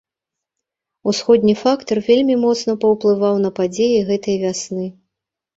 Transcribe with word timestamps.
Усходні 1.11 1.53
фактар 1.63 1.97
вельмі 2.09 2.35
моцна 2.45 2.75
паўплываў 2.87 3.35
на 3.45 3.53
падзеі 3.61 4.03
гэтай 4.09 4.35
вясны. 4.47 4.85